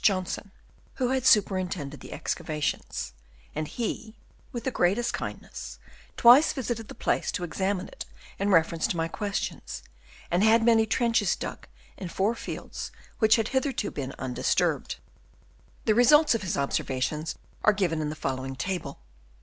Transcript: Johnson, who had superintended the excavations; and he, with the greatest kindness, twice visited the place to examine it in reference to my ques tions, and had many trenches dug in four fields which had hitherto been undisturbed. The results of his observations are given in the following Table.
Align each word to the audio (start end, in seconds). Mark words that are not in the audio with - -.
Johnson, 0.03 0.49
who 0.95 1.09
had 1.09 1.27
superintended 1.27 1.99
the 1.99 2.11
excavations; 2.11 3.13
and 3.53 3.67
he, 3.67 4.15
with 4.51 4.63
the 4.63 4.71
greatest 4.71 5.13
kindness, 5.13 5.77
twice 6.17 6.53
visited 6.53 6.87
the 6.87 6.95
place 6.95 7.31
to 7.31 7.43
examine 7.43 7.87
it 7.87 8.05
in 8.39 8.49
reference 8.49 8.87
to 8.87 8.97
my 8.97 9.07
ques 9.07 9.37
tions, 9.37 9.83
and 10.31 10.43
had 10.43 10.65
many 10.65 10.87
trenches 10.87 11.35
dug 11.35 11.67
in 11.97 12.09
four 12.09 12.33
fields 12.33 12.89
which 13.19 13.35
had 13.35 13.49
hitherto 13.49 13.91
been 13.91 14.15
undisturbed. 14.17 14.95
The 15.85 15.93
results 15.93 16.33
of 16.33 16.41
his 16.41 16.57
observations 16.57 17.35
are 17.63 17.71
given 17.71 18.01
in 18.01 18.09
the 18.09 18.15
following 18.15 18.55
Table. 18.55 18.97